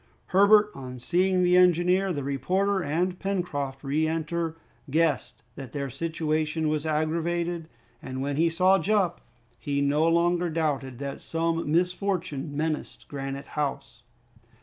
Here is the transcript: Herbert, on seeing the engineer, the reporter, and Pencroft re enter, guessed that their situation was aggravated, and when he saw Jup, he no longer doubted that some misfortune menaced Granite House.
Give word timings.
Herbert, 0.33 0.71
on 0.73 0.97
seeing 0.97 1.43
the 1.43 1.55
engineer, 1.55 2.11
the 2.11 2.23
reporter, 2.23 2.81
and 2.83 3.19
Pencroft 3.19 3.83
re 3.83 4.07
enter, 4.07 4.57
guessed 4.89 5.43
that 5.53 5.73
their 5.73 5.91
situation 5.91 6.69
was 6.69 6.87
aggravated, 6.87 7.69
and 8.01 8.19
when 8.19 8.35
he 8.35 8.49
saw 8.49 8.79
Jup, 8.79 9.21
he 9.59 9.79
no 9.79 10.07
longer 10.07 10.49
doubted 10.49 10.97
that 10.97 11.21
some 11.21 11.71
misfortune 11.71 12.57
menaced 12.57 13.07
Granite 13.09 13.49
House. 13.53 14.01